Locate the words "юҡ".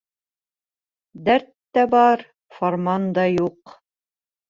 3.37-3.81